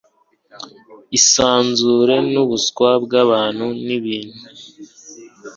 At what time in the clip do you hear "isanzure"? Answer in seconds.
1.17-2.15